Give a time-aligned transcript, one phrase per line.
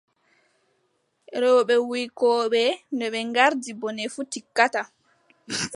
[1.41, 2.61] Rewɓe wuykooɓe,
[2.97, 4.87] no ɓe njardi bone fuu, tikkataa.